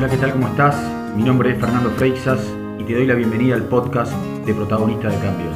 Hola, 0.00 0.08
¿qué 0.08 0.16
tal? 0.16 0.32
¿Cómo 0.32 0.48
estás? 0.48 1.14
Mi 1.14 1.22
nombre 1.22 1.50
es 1.50 1.60
Fernando 1.60 1.90
Freixas 1.90 2.40
y 2.78 2.84
te 2.84 2.94
doy 2.94 3.04
la 3.04 3.12
bienvenida 3.12 3.54
al 3.54 3.64
podcast 3.64 4.14
de 4.46 4.54
Protagonista 4.54 5.10
de 5.10 5.18
Cambio. 5.18 5.50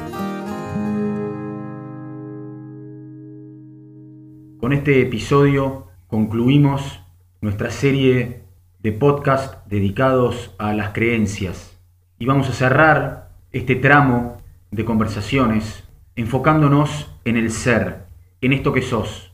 Con 4.61 4.75
este 4.75 5.01
episodio 5.01 5.87
concluimos 6.09 7.01
nuestra 7.41 7.71
serie 7.71 8.43
de 8.81 8.93
podcast 8.93 9.67
dedicados 9.67 10.55
a 10.59 10.75
las 10.75 10.91
creencias 10.91 11.81
y 12.19 12.27
vamos 12.27 12.51
a 12.51 12.53
cerrar 12.53 13.31
este 13.51 13.77
tramo 13.77 14.43
de 14.71 14.85
conversaciones 14.85 15.85
enfocándonos 16.17 17.11
en 17.25 17.39
el 17.39 17.51
ser, 17.51 18.05
en 18.43 18.53
esto 18.53 18.75
que 18.75 18.83
sos. 18.83 19.33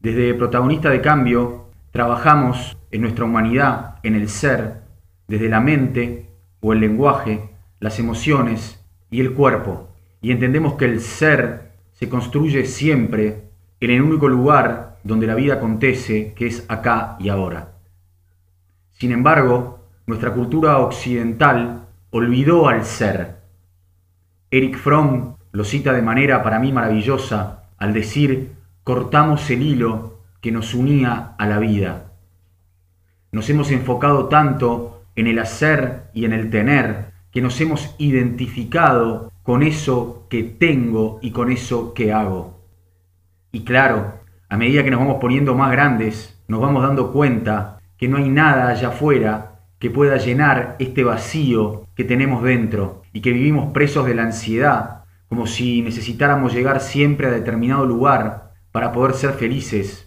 Desde 0.00 0.34
Protagonista 0.34 0.90
de 0.90 1.00
Cambio 1.00 1.65
trabajamos 1.96 2.76
en 2.90 3.00
nuestra 3.00 3.24
humanidad, 3.24 4.00
en 4.02 4.16
el 4.16 4.28
ser, 4.28 4.82
desde 5.28 5.48
la 5.48 5.60
mente 5.60 6.28
o 6.60 6.74
el 6.74 6.80
lenguaje, 6.80 7.48
las 7.80 7.98
emociones 7.98 8.84
y 9.10 9.22
el 9.22 9.32
cuerpo. 9.32 9.88
Y 10.20 10.30
entendemos 10.30 10.74
que 10.74 10.84
el 10.84 11.00
ser 11.00 11.72
se 11.92 12.10
construye 12.10 12.66
siempre 12.66 13.44
en 13.80 13.90
el 13.92 14.02
único 14.02 14.28
lugar 14.28 14.98
donde 15.04 15.26
la 15.26 15.34
vida 15.34 15.54
acontece, 15.54 16.34
que 16.34 16.46
es 16.46 16.66
acá 16.68 17.16
y 17.18 17.30
ahora. 17.30 17.72
Sin 18.92 19.10
embargo, 19.10 19.80
nuestra 20.04 20.34
cultura 20.34 20.76
occidental 20.76 21.86
olvidó 22.10 22.68
al 22.68 22.84
ser. 22.84 23.36
Eric 24.50 24.76
Fromm 24.76 25.36
lo 25.50 25.64
cita 25.64 25.94
de 25.94 26.02
manera 26.02 26.42
para 26.42 26.58
mí 26.58 26.74
maravillosa 26.74 27.62
al 27.78 27.94
decir, 27.94 28.52
cortamos 28.84 29.48
el 29.48 29.62
hilo 29.62 30.15
que 30.40 30.52
nos 30.52 30.74
unía 30.74 31.34
a 31.38 31.46
la 31.46 31.58
vida. 31.58 32.12
Nos 33.32 33.50
hemos 33.50 33.70
enfocado 33.70 34.26
tanto 34.26 35.02
en 35.16 35.26
el 35.26 35.38
hacer 35.38 36.04
y 36.14 36.24
en 36.24 36.32
el 36.32 36.50
tener 36.50 37.12
que 37.30 37.40
nos 37.42 37.60
hemos 37.60 37.94
identificado 37.98 39.32
con 39.42 39.62
eso 39.62 40.26
que 40.30 40.42
tengo 40.42 41.18
y 41.22 41.30
con 41.30 41.50
eso 41.50 41.94
que 41.94 42.12
hago. 42.12 42.60
Y 43.52 43.64
claro, 43.64 44.20
a 44.48 44.56
medida 44.56 44.84
que 44.84 44.90
nos 44.90 45.00
vamos 45.00 45.18
poniendo 45.20 45.54
más 45.54 45.70
grandes, 45.70 46.42
nos 46.48 46.60
vamos 46.60 46.82
dando 46.82 47.12
cuenta 47.12 47.78
que 47.96 48.08
no 48.08 48.16
hay 48.16 48.28
nada 48.28 48.68
allá 48.68 48.88
afuera 48.88 49.60
que 49.78 49.90
pueda 49.90 50.16
llenar 50.16 50.76
este 50.78 51.04
vacío 51.04 51.86
que 51.94 52.04
tenemos 52.04 52.42
dentro 52.42 53.02
y 53.12 53.20
que 53.20 53.32
vivimos 53.32 53.72
presos 53.72 54.06
de 54.06 54.14
la 54.14 54.22
ansiedad, 54.22 55.04
como 55.28 55.46
si 55.46 55.82
necesitáramos 55.82 56.54
llegar 56.54 56.80
siempre 56.80 57.26
a 57.26 57.30
determinado 57.30 57.84
lugar 57.84 58.52
para 58.72 58.92
poder 58.92 59.14
ser 59.14 59.32
felices 59.32 60.05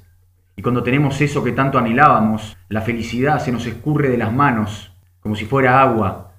y 0.60 0.62
cuando 0.62 0.84
tenemos 0.84 1.22
eso 1.22 1.42
que 1.42 1.54
tanto 1.54 1.78
anhelábamos, 1.78 2.58
la 2.68 2.82
felicidad 2.82 3.40
se 3.40 3.50
nos 3.50 3.66
escurre 3.66 4.10
de 4.10 4.18
las 4.18 4.34
manos, 4.34 4.92
como 5.22 5.38
si 5.38 5.46
fuera 5.46 5.82
agua. 5.82 6.34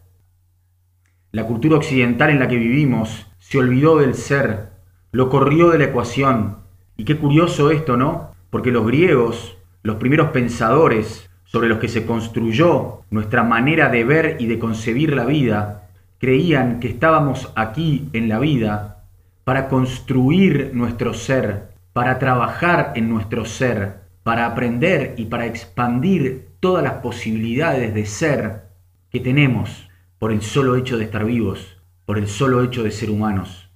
La 1.32 1.46
cultura 1.46 1.78
occidental 1.78 2.28
en 2.28 2.38
la 2.38 2.46
que 2.46 2.58
vivimos 2.58 3.28
se 3.38 3.56
olvidó 3.56 3.96
del 3.96 4.12
ser, 4.12 4.72
lo 5.10 5.30
corrió 5.30 5.70
de 5.70 5.78
la 5.78 5.84
ecuación. 5.84 6.58
Y 6.98 7.04
qué 7.04 7.16
curioso 7.16 7.70
esto, 7.70 7.96
¿no? 7.96 8.32
Porque 8.50 8.70
los 8.70 8.86
griegos, 8.86 9.56
los 9.82 9.96
primeros 9.96 10.32
pensadores 10.32 11.30
sobre 11.44 11.70
los 11.70 11.78
que 11.78 11.88
se 11.88 12.04
construyó 12.04 13.00
nuestra 13.08 13.42
manera 13.42 13.88
de 13.88 14.04
ver 14.04 14.36
y 14.38 14.48
de 14.48 14.58
concebir 14.58 15.14
la 15.14 15.24
vida, 15.24 15.88
creían 16.18 16.78
que 16.78 16.88
estábamos 16.88 17.50
aquí 17.56 18.10
en 18.12 18.28
la 18.28 18.38
vida 18.38 19.02
para 19.44 19.70
construir 19.70 20.72
nuestro 20.74 21.14
ser, 21.14 21.70
para 21.94 22.18
trabajar 22.18 22.92
en 22.96 23.08
nuestro 23.08 23.46
ser, 23.46 24.09
para 24.22 24.46
aprender 24.46 25.14
y 25.16 25.26
para 25.26 25.46
expandir 25.46 26.50
todas 26.60 26.82
las 26.82 26.94
posibilidades 26.94 27.94
de 27.94 28.06
ser 28.06 28.68
que 29.10 29.20
tenemos 29.20 29.88
por 30.18 30.32
el 30.32 30.42
solo 30.42 30.76
hecho 30.76 30.98
de 30.98 31.04
estar 31.04 31.24
vivos, 31.24 31.78
por 32.04 32.18
el 32.18 32.28
solo 32.28 32.62
hecho 32.62 32.82
de 32.82 32.90
ser 32.90 33.10
humanos. 33.10 33.70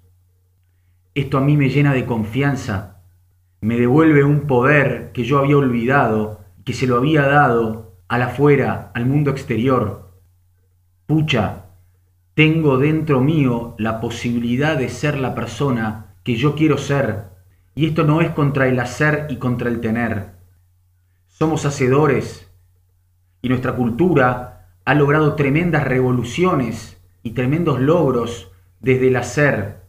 Esto 1.14 1.38
a 1.38 1.41
mí 1.41 1.56
me 1.56 1.70
llena 1.70 1.94
de 1.94 2.04
confianza, 2.04 3.02
me 3.60 3.78
devuelve 3.78 4.24
un 4.24 4.42
poder 4.42 5.12
que 5.12 5.24
yo 5.24 5.38
había 5.38 5.56
olvidado, 5.56 6.41
que 6.64 6.74
se 6.74 6.86
lo 6.86 6.96
había 6.96 7.22
dado 7.22 7.96
al 8.08 8.22
afuera, 8.22 8.90
al 8.94 9.06
mundo 9.06 9.30
exterior. 9.30 10.12
Pucha, 11.06 11.64
tengo 12.34 12.78
dentro 12.78 13.20
mío 13.20 13.74
la 13.78 14.00
posibilidad 14.00 14.76
de 14.76 14.88
ser 14.88 15.19
la 15.19 15.34
persona 15.34 16.16
que 16.24 16.36
yo 16.36 16.54
quiero 16.54 16.78
ser 16.78 17.34
y 17.74 17.86
esto 17.86 18.04
no 18.04 18.20
es 18.20 18.30
contra 18.30 18.69
el 18.69 18.78
hacer 18.78 19.26
y 19.30 19.36
contra 19.36 19.69
el 19.69 19.80
tener. 19.80 20.33
Somos 21.36 21.66
hacedores 21.66 22.48
y 23.42 23.48
nuestra 23.48 23.74
cultura 23.74 24.68
ha 24.84 24.94
logrado 24.94 25.34
tremendas 25.34 25.82
revoluciones 25.82 27.02
y 27.24 27.32
tremendos 27.32 27.80
logros 27.80 28.52
desde 28.78 29.08
el 29.08 29.16
hacer. 29.16 29.80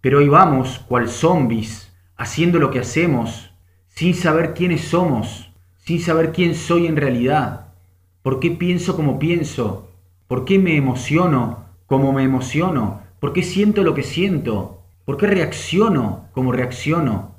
Pero 0.00 0.20
hoy 0.20 0.30
vamos, 0.30 0.78
cual 0.88 1.10
zombies, 1.10 1.94
haciendo 2.16 2.58
lo 2.58 2.70
que 2.70 2.78
hacemos, 2.78 3.52
sin 3.88 4.14
saber 4.14 4.54
quiénes 4.54 4.84
somos, 4.88 5.50
sin 5.84 6.00
saber 6.00 6.32
quién 6.32 6.54
soy 6.54 6.86
en 6.86 6.96
realidad. 6.96 7.74
¿Por 8.22 8.40
qué 8.40 8.52
pienso 8.52 8.96
como 8.96 9.18
pienso? 9.18 9.90
¿Por 10.26 10.46
qué 10.46 10.58
me 10.58 10.76
emociono 10.76 11.66
como 11.84 12.14
me 12.14 12.22
emociono? 12.22 13.02
¿Por 13.20 13.34
qué 13.34 13.42
siento 13.42 13.82
lo 13.82 13.92
que 13.92 14.02
siento? 14.02 14.80
¿Por 15.04 15.18
qué 15.18 15.26
reacciono 15.26 16.30
como 16.32 16.52
reacciono? 16.52 17.34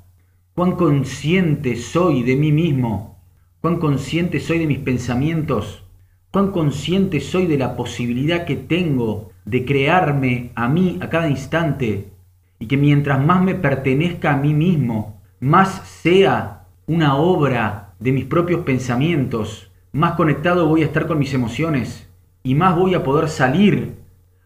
¿Cuán 0.54 0.76
consciente 0.76 1.74
soy 1.74 2.22
de 2.22 2.36
mí 2.36 2.52
mismo? 2.52 3.17
¿Cuán 3.60 3.78
consciente 3.78 4.40
soy 4.40 4.58
de 4.58 4.66
mis 4.66 4.78
pensamientos? 4.78 5.84
¿Cuán 6.30 6.52
consciente 6.52 7.20
soy 7.20 7.46
de 7.46 7.58
la 7.58 7.76
posibilidad 7.76 8.44
que 8.44 8.56
tengo 8.56 9.30
de 9.44 9.64
crearme 9.64 10.50
a 10.54 10.68
mí 10.68 10.98
a 11.00 11.08
cada 11.08 11.28
instante? 11.28 12.10
Y 12.58 12.66
que 12.66 12.76
mientras 12.76 13.24
más 13.24 13.42
me 13.42 13.54
pertenezca 13.54 14.32
a 14.32 14.36
mí 14.36 14.54
mismo, 14.54 15.20
más 15.40 15.86
sea 15.86 16.66
una 16.86 17.16
obra 17.16 17.94
de 17.98 18.12
mis 18.12 18.24
propios 18.24 18.60
pensamientos, 18.60 19.70
más 19.92 20.12
conectado 20.12 20.66
voy 20.66 20.82
a 20.82 20.86
estar 20.86 21.06
con 21.06 21.18
mis 21.18 21.34
emociones 21.34 22.08
y 22.42 22.54
más 22.54 22.76
voy 22.76 22.94
a 22.94 23.02
poder 23.02 23.28
salir 23.28 23.96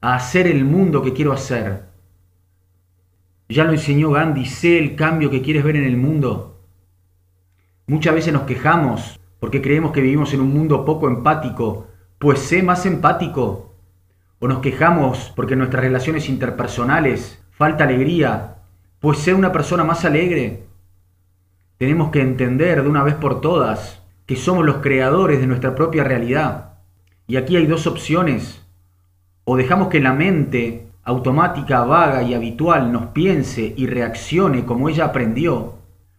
a 0.00 0.14
hacer 0.14 0.46
el 0.46 0.64
mundo 0.64 1.02
que 1.02 1.12
quiero 1.12 1.32
hacer 1.32 1.92
ya 3.52 3.64
lo 3.64 3.72
enseñó 3.72 4.10
Gandhi, 4.10 4.46
sé 4.46 4.78
el 4.78 4.96
cambio 4.96 5.30
que 5.30 5.42
quieres 5.42 5.62
ver 5.62 5.76
en 5.76 5.84
el 5.84 5.96
mundo. 5.96 6.51
Muchas 7.86 8.14
veces 8.14 8.32
nos 8.32 8.42
quejamos 8.42 9.18
porque 9.40 9.60
creemos 9.60 9.90
que 9.90 10.00
vivimos 10.00 10.32
en 10.32 10.40
un 10.40 10.54
mundo 10.54 10.84
poco 10.84 11.08
empático, 11.08 11.88
pues 12.20 12.38
sé 12.38 12.62
más 12.62 12.86
empático. 12.86 13.74
O 14.38 14.46
nos 14.46 14.60
quejamos 14.60 15.32
porque 15.34 15.54
en 15.54 15.58
nuestras 15.58 15.82
relaciones 15.82 16.28
interpersonales 16.28 17.44
falta 17.50 17.82
alegría, 17.82 18.58
pues 19.00 19.18
sé 19.18 19.34
una 19.34 19.50
persona 19.50 19.82
más 19.82 20.04
alegre. 20.04 20.62
Tenemos 21.76 22.10
que 22.10 22.20
entender 22.20 22.84
de 22.84 22.88
una 22.88 23.02
vez 23.02 23.16
por 23.16 23.40
todas 23.40 24.00
que 24.26 24.36
somos 24.36 24.64
los 24.64 24.76
creadores 24.76 25.40
de 25.40 25.48
nuestra 25.48 25.74
propia 25.74 26.04
realidad. 26.04 26.74
Y 27.26 27.34
aquí 27.34 27.56
hay 27.56 27.66
dos 27.66 27.88
opciones. 27.88 28.64
O 29.42 29.56
dejamos 29.56 29.88
que 29.88 29.98
la 29.98 30.12
mente 30.12 30.86
automática, 31.02 31.82
vaga 31.82 32.22
y 32.22 32.34
habitual 32.34 32.92
nos 32.92 33.06
piense 33.06 33.74
y 33.76 33.88
reaccione 33.88 34.64
como 34.64 34.88
ella 34.88 35.06
aprendió, 35.06 35.74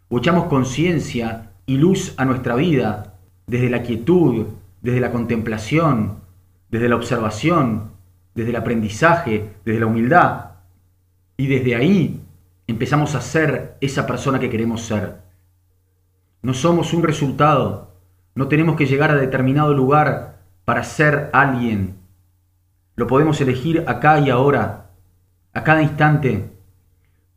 o 0.09 0.18
echamos 0.18 0.46
conciencia 0.46 1.53
y 1.66 1.78
luz 1.78 2.13
a 2.18 2.25
nuestra 2.25 2.56
vida 2.56 3.16
desde 3.47 3.69
la 3.69 3.84
quietud, 3.84 4.47
desde 4.81 5.00
la 5.00 5.12
contemplación, 5.12 6.19
desde 6.69 6.90
la 6.90 6.96
observación, 6.96 7.91
desde 8.35 8.50
el 8.50 8.56
aprendizaje, 8.56 9.53
desde 9.63 9.79
la 9.79 9.85
humildad, 9.85 10.52
y 11.38 11.47
desde 11.47 11.75
ahí 11.75 12.22
empezamos 12.68 13.16
a 13.16 13.22
ser 13.22 13.78
esa 13.81 14.06
persona 14.06 14.40
que 14.40 14.50
queremos 14.50 14.81
ser. 14.81 15.18
No 16.41 16.53
somos 16.53 16.94
un 16.94 17.03
resultado, 17.03 17.96
no 18.35 18.47
tenemos 18.47 18.76
que 18.76 18.85
llegar 18.85 19.11
a 19.11 19.16
determinado 19.16 19.73
lugar 19.73 20.40
para 20.66 20.84
ser 20.84 21.29
alguien 21.34 22.03
lo 22.96 23.08
podemos 23.08 23.41
elegir 23.41 23.84
acá 23.87 24.20
y 24.20 24.29
ahora, 24.29 24.91
a 25.53 25.64
cada 25.64 25.82
instante. 25.82 26.52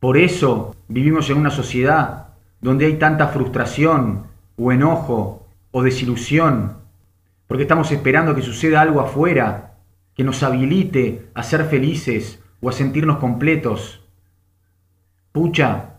Por 0.00 0.18
eso 0.18 0.76
vivimos 0.88 1.30
en 1.30 1.38
una 1.38 1.50
sociedad 1.50 2.25
donde 2.60 2.86
hay 2.86 2.94
tanta 2.94 3.28
frustración 3.28 4.26
o 4.56 4.72
enojo 4.72 5.46
o 5.70 5.82
desilusión, 5.82 6.78
porque 7.46 7.64
estamos 7.64 7.92
esperando 7.92 8.34
que 8.34 8.42
suceda 8.42 8.80
algo 8.80 9.00
afuera 9.00 9.74
que 10.14 10.24
nos 10.24 10.42
habilite 10.42 11.28
a 11.34 11.42
ser 11.42 11.64
felices 11.64 12.42
o 12.60 12.68
a 12.68 12.72
sentirnos 12.72 13.18
completos. 13.18 14.02
Pucha, 15.32 15.96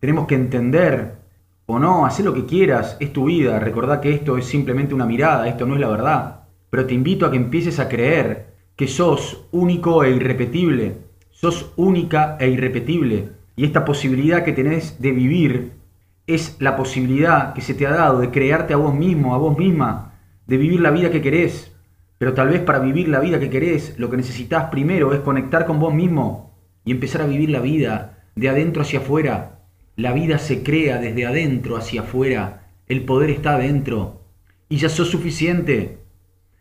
tenemos 0.00 0.26
que 0.26 0.34
entender 0.34 1.20
o 1.66 1.78
no, 1.78 2.04
hacer 2.04 2.24
lo 2.24 2.34
que 2.34 2.46
quieras, 2.46 2.96
es 2.98 3.12
tu 3.12 3.26
vida, 3.26 3.60
recordá 3.60 4.00
que 4.00 4.12
esto 4.12 4.36
es 4.36 4.44
simplemente 4.44 4.92
una 4.92 5.06
mirada, 5.06 5.46
esto 5.46 5.66
no 5.66 5.74
es 5.74 5.80
la 5.80 5.88
verdad. 5.88 6.40
Pero 6.68 6.86
te 6.86 6.94
invito 6.94 7.24
a 7.24 7.30
que 7.30 7.36
empieces 7.36 7.78
a 7.78 7.88
creer 7.88 8.54
que 8.74 8.88
sos 8.88 9.46
único 9.52 10.02
e 10.02 10.10
irrepetible, 10.10 10.96
sos 11.30 11.72
única 11.76 12.36
e 12.40 12.48
irrepetible. 12.48 13.28
Y 13.54 13.64
esta 13.64 13.84
posibilidad 13.84 14.42
que 14.42 14.52
tenés 14.52 15.00
de 15.00 15.12
vivir 15.12 15.72
es 16.26 16.56
la 16.60 16.76
posibilidad 16.76 17.54
que 17.54 17.60
se 17.60 17.74
te 17.74 17.86
ha 17.86 17.90
dado 17.90 18.20
de 18.20 18.30
crearte 18.30 18.74
a 18.74 18.76
vos 18.76 18.94
mismo, 18.94 19.34
a 19.34 19.38
vos 19.38 19.56
misma, 19.56 20.14
de 20.46 20.56
vivir 20.56 20.80
la 20.80 20.90
vida 20.90 21.10
que 21.10 21.22
querés. 21.22 21.76
Pero 22.18 22.34
tal 22.34 22.48
vez 22.48 22.60
para 22.60 22.78
vivir 22.78 23.08
la 23.08 23.20
vida 23.20 23.40
que 23.40 23.50
querés, 23.50 23.98
lo 23.98 24.10
que 24.10 24.16
necesitas 24.16 24.64
primero 24.70 25.14
es 25.14 25.20
conectar 25.20 25.64
con 25.64 25.78
vos 25.80 25.94
mismo 25.94 26.54
y 26.84 26.92
empezar 26.92 27.22
a 27.22 27.26
vivir 27.26 27.50
la 27.50 27.60
vida 27.60 28.28
de 28.36 28.48
adentro 28.48 28.82
hacia 28.82 29.00
afuera. 29.00 29.60
La 29.96 30.12
vida 30.12 30.38
se 30.38 30.62
crea 30.62 30.98
desde 30.98 31.26
adentro 31.26 31.76
hacia 31.76 32.02
afuera. 32.02 32.68
El 32.86 33.04
poder 33.04 33.30
está 33.30 33.54
adentro. 33.54 34.22
Y 34.68 34.76
ya 34.76 34.88
sos 34.88 35.08
suficiente. 35.08 35.98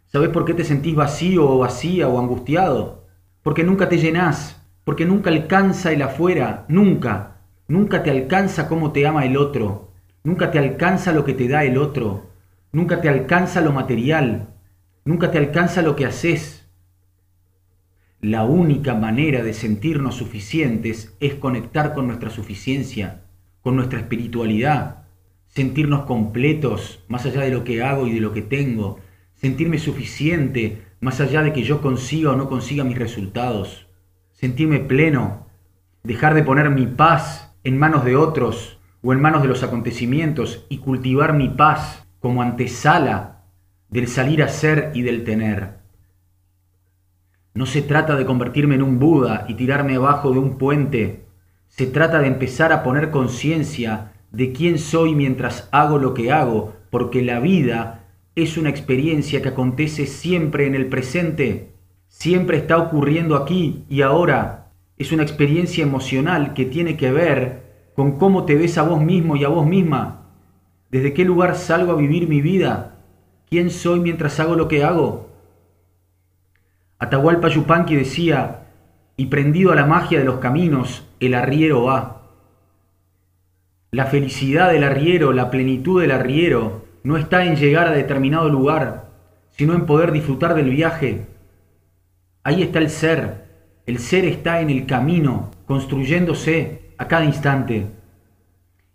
¿Sabés 0.06 0.30
por 0.30 0.46
qué 0.46 0.54
te 0.54 0.64
sentís 0.64 0.96
vacío 0.96 1.50
o 1.50 1.60
vacía 1.60 2.08
o 2.08 2.20
angustiado? 2.20 3.06
Porque 3.44 3.64
nunca 3.64 3.90
te 3.90 3.98
llenás, 3.98 4.62
porque 4.84 5.06
nunca 5.06 5.30
alcanza 5.30 5.92
el 5.92 6.02
afuera, 6.02 6.66
nunca. 6.68 7.39
Nunca 7.70 8.02
te 8.02 8.10
alcanza 8.10 8.68
cómo 8.68 8.92
te 8.92 9.06
ama 9.06 9.26
el 9.26 9.38
otro. 9.38 9.92
Nunca 10.24 10.50
te 10.50 10.58
alcanza 10.58 11.14
lo 11.14 11.24
que 11.24 11.36
te 11.36 11.48
da 11.48 11.64
el 11.64 11.78
otro. 11.78 12.32
Nunca 12.72 13.00
te 13.00 13.10
alcanza 13.10 13.62
lo 13.62 13.72
material. 13.72 14.56
Nunca 15.06 15.30
te 15.30 15.38
alcanza 15.38 15.84
lo 15.84 15.96
que 15.96 16.08
haces. 16.08 16.68
La 18.22 18.44
única 18.44 18.96
manera 18.96 19.44
de 19.44 19.54
sentirnos 19.54 20.16
suficientes 20.16 21.16
es 21.20 21.36
conectar 21.36 21.94
con 21.94 22.08
nuestra 22.08 22.32
suficiencia, 22.32 23.22
con 23.62 23.76
nuestra 23.76 24.00
espiritualidad, 24.00 25.04
sentirnos 25.48 26.06
completos 26.06 27.04
más 27.08 27.28
allá 27.28 27.42
de 27.42 27.52
lo 27.52 27.64
que 27.64 27.84
hago 27.84 28.08
y 28.08 28.14
de 28.14 28.20
lo 28.20 28.34
que 28.34 28.42
tengo, 28.42 29.00
sentirme 29.36 29.78
suficiente 29.78 30.82
más 31.02 31.22
allá 31.22 31.44
de 31.44 31.54
que 31.54 31.62
yo 31.62 31.82
consiga 31.82 32.32
o 32.32 32.36
no 32.36 32.50
consiga 32.50 32.84
mis 32.84 32.98
resultados, 32.98 33.86
sentirme 34.34 34.80
pleno, 34.80 35.46
dejar 36.04 36.34
de 36.34 36.42
poner 36.42 36.72
mi 36.72 36.88
paz 36.88 37.49
en 37.64 37.78
manos 37.78 38.06
de 38.06 38.16
otros 38.16 38.80
o 39.02 39.14
en 39.14 39.22
manos 39.22 39.42
de 39.42 39.48
los 39.48 39.64
acontecimientos 39.64 40.66
y 40.70 40.78
cultivar 40.78 41.34
mi 41.34 41.50
paz 41.50 42.06
como 42.20 42.42
antesala 42.42 43.44
del 43.90 44.08
salir 44.08 44.44
a 44.44 44.50
ser 44.50 44.92
y 44.94 45.02
del 45.02 45.24
tener. 45.24 45.80
No 47.54 47.66
se 47.66 47.82
trata 47.82 48.16
de 48.16 48.26
convertirme 48.26 48.76
en 48.76 48.84
un 48.84 49.00
Buda 49.00 49.46
y 49.48 49.56
tirarme 49.56 49.96
abajo 49.96 50.32
de 50.32 50.40
un 50.40 50.58
puente. 50.58 51.26
Se 51.68 51.88
trata 51.88 52.20
de 52.20 52.28
empezar 52.28 52.72
a 52.72 52.84
poner 52.84 53.10
conciencia 53.10 54.14
de 54.32 54.54
quién 54.54 54.78
soy 54.78 55.16
mientras 55.16 55.68
hago 55.72 55.98
lo 55.98 56.14
que 56.14 56.32
hago, 56.32 56.74
porque 56.90 57.22
la 57.22 57.40
vida 57.40 58.06
es 58.36 58.58
una 58.58 58.70
experiencia 58.70 59.42
que 59.42 59.50
acontece 59.50 60.06
siempre 60.06 60.68
en 60.68 60.76
el 60.76 60.88
presente, 60.88 61.72
siempre 62.08 62.58
está 62.58 62.78
ocurriendo 62.78 63.36
aquí 63.36 63.84
y 63.90 64.02
ahora, 64.02 64.69
es 65.00 65.14
una 65.14 65.24
experiencia 65.24 65.82
emocional 65.82 66.54
que 66.54 66.66
tiene 66.66 66.98
que 66.98 67.10
ver 67.10 67.92
con 67.96 68.20
cómo 68.20 68.44
te 68.44 68.56
ves 68.56 68.78
a 68.78 68.84
vos 68.84 69.02
mismo 69.02 69.38
y 69.38 69.46
a 69.46 69.48
vos 69.48 69.66
misma. 69.66 70.28
¿Desde 70.92 71.14
qué 71.14 71.24
lugar 71.24 71.56
salgo 71.56 71.94
a 71.94 71.96
vivir 71.96 72.28
mi 72.28 72.42
vida? 72.42 72.98
¿Quién 73.50 73.72
soy 73.72 74.02
mientras 74.02 74.40
hago 74.42 74.56
lo 74.56 74.68
que 74.68 74.84
hago? 74.84 75.30
Atahualpa 77.00 77.48
Yupanqui 77.48 77.96
decía, 77.96 78.68
y 79.16 79.28
prendido 79.28 79.72
a 79.72 79.76
la 79.76 79.86
magia 79.86 80.20
de 80.20 80.26
los 80.26 80.40
caminos, 80.40 81.06
el 81.22 81.34
arriero 81.34 81.84
va. 81.84 82.24
La 83.92 84.06
felicidad 84.06 84.72
del 84.72 84.84
arriero, 84.84 85.32
la 85.32 85.50
plenitud 85.50 86.02
del 86.02 86.12
arriero, 86.12 86.86
no 87.04 87.16
está 87.16 87.46
en 87.46 87.56
llegar 87.56 87.88
a 87.88 87.92
determinado 87.92 88.50
lugar, 88.50 89.10
sino 89.52 89.74
en 89.74 89.86
poder 89.86 90.12
disfrutar 90.12 90.56
del 90.56 90.70
viaje. 90.70 91.26
Ahí 92.44 92.62
está 92.64 92.80
el 92.80 92.90
ser, 92.90 93.49
el 93.90 93.98
ser 93.98 94.24
está 94.26 94.62
en 94.62 94.70
el 94.70 94.86
camino, 94.86 95.50
construyéndose 95.66 96.94
a 97.00 97.08
cada 97.08 97.26
instante. 97.26 97.88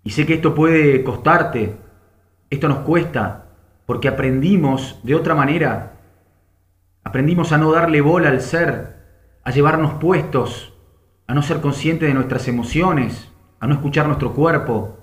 Y 0.04 0.10
sé 0.10 0.24
que 0.24 0.34
esto 0.34 0.54
puede 0.54 1.02
costarte, 1.02 1.74
esto 2.48 2.68
nos 2.68 2.78
cuesta, 2.78 3.46
porque 3.86 4.06
aprendimos 4.06 5.00
de 5.02 5.16
otra 5.16 5.34
manera. 5.34 5.94
Aprendimos 7.02 7.50
a 7.50 7.58
no 7.58 7.72
darle 7.72 8.02
bola 8.02 8.28
al 8.28 8.40
ser, 8.40 8.94
a 9.42 9.50
llevarnos 9.50 9.94
puestos, 9.94 10.72
a 11.26 11.34
no 11.34 11.42
ser 11.42 11.60
conscientes 11.60 12.08
de 12.08 12.14
nuestras 12.14 12.46
emociones, 12.46 13.32
a 13.58 13.66
no 13.66 13.74
escuchar 13.74 14.06
nuestro 14.06 14.32
cuerpo, 14.32 14.98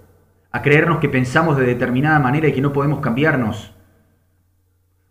a 0.54 0.62
creernos 0.62 1.00
que 1.00 1.10
pensamos 1.10 1.58
de 1.58 1.66
determinada 1.66 2.20
manera 2.20 2.48
y 2.48 2.54
que 2.54 2.62
no 2.62 2.72
podemos 2.72 3.02
cambiarnos. 3.02 3.74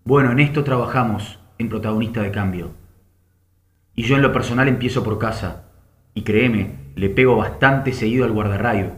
Bueno, 0.04 0.32
en 0.32 0.38
esto 0.38 0.64
trabajamos 0.64 1.38
en 1.58 1.68
Protagonista 1.68 2.22
de 2.22 2.30
Cambio. 2.30 2.79
Y 3.94 4.04
yo 4.04 4.16
en 4.16 4.22
lo 4.22 4.32
personal 4.32 4.68
empiezo 4.68 5.02
por 5.02 5.18
casa. 5.18 5.64
Y 6.14 6.22
créeme, 6.22 6.92
le 6.94 7.10
pego 7.10 7.36
bastante 7.36 7.92
seguido 7.92 8.24
al 8.24 8.32
guardarrayo. 8.32 8.92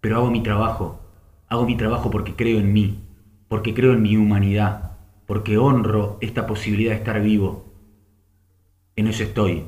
Pero 0.00 0.16
hago 0.16 0.30
mi 0.30 0.42
trabajo. 0.42 1.00
Hago 1.48 1.64
mi 1.64 1.76
trabajo 1.76 2.10
porque 2.10 2.34
creo 2.34 2.58
en 2.58 2.72
mí. 2.72 3.00
Porque 3.48 3.74
creo 3.74 3.92
en 3.92 4.02
mi 4.02 4.16
humanidad. 4.16 4.92
Porque 5.26 5.58
honro 5.58 6.18
esta 6.20 6.46
posibilidad 6.46 6.92
de 6.92 6.98
estar 6.98 7.20
vivo. 7.20 7.72
En 8.96 9.08
eso 9.08 9.22
estoy. 9.22 9.64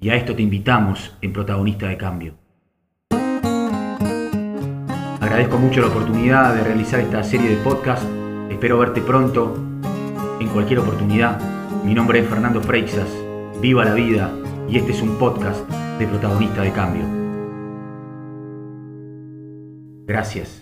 Y 0.00 0.10
a 0.10 0.16
esto 0.16 0.34
te 0.34 0.42
invitamos 0.42 1.16
en 1.20 1.32
Protagonista 1.32 1.88
de 1.88 1.96
Cambio. 1.96 2.34
Agradezco 5.20 5.58
mucho 5.58 5.80
la 5.80 5.86
oportunidad 5.88 6.54
de 6.54 6.64
realizar 6.64 7.00
esta 7.00 7.22
serie 7.22 7.48
de 7.50 7.56
podcast. 7.56 8.04
Espero 8.50 8.78
verte 8.78 9.00
pronto, 9.00 9.56
en 10.40 10.48
cualquier 10.48 10.80
oportunidad. 10.80 11.40
Mi 11.84 11.94
nombre 11.94 12.18
es 12.18 12.28
Fernando 12.28 12.60
Freixas 12.60 13.21
Viva 13.62 13.84
la 13.84 13.94
vida 13.94 14.28
y 14.68 14.76
este 14.76 14.90
es 14.90 15.00
un 15.02 15.16
podcast 15.20 15.60
de 16.00 16.08
protagonista 16.08 16.62
de 16.62 16.72
cambio. 16.72 17.04
Gracias. 20.04 20.61